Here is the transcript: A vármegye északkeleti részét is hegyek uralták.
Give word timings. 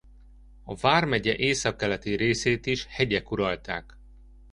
A 0.63 0.75
vármegye 0.75 1.35
északkeleti 1.35 2.15
részét 2.15 2.65
is 2.65 2.85
hegyek 2.89 3.31
uralták. 3.31 3.97